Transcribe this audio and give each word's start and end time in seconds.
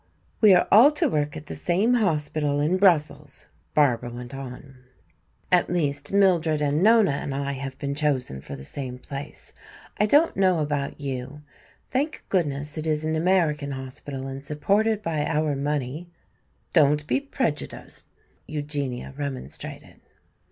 "We 0.41 0.55
are 0.55 0.67
all 0.71 0.89
to 0.93 1.07
work 1.07 1.37
at 1.37 1.45
the 1.45 1.53
same 1.53 1.93
hospital 1.93 2.59
in 2.59 2.77
Brussels," 2.77 3.45
Barbara 3.75 4.09
went 4.09 4.33
on. 4.33 4.77
"At 5.51 5.69
least, 5.69 6.11
Mildred 6.11 6.59
and 6.59 6.81
Nona 6.81 7.11
and 7.11 7.35
I 7.35 7.51
have 7.51 7.77
been 7.77 7.93
chosen 7.93 8.41
for 8.41 8.55
the 8.55 8.63
same 8.63 8.97
place. 8.97 9.53
I 9.99 10.07
don't 10.07 10.35
know 10.35 10.57
about 10.57 10.99
you. 10.99 11.43
Thank 11.91 12.23
goodness, 12.29 12.79
it 12.79 12.87
is 12.87 13.05
an 13.05 13.15
American 13.15 13.73
hospital 13.73 14.25
and 14.25 14.43
supported 14.43 15.03
by 15.03 15.23
our 15.23 15.55
money!" 15.55 16.09
"Don't 16.73 17.05
be 17.05 17.19
prejudiced," 17.21 18.07
Eugenia 18.47 19.13
remonstrated. 19.15 19.99